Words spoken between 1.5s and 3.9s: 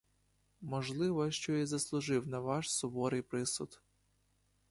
й заслужив на ваш суворий присуд.